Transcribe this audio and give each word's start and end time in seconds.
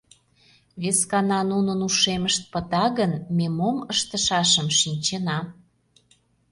Вескана 0.81 1.39
нунын 1.51 1.79
ушемышт 1.87 2.41
пыта 2.51 2.85
гын, 2.97 3.11
ме 3.35 3.47
мом 3.57 3.77
ыштышашым 3.93 4.67
шинчена... 4.79 5.39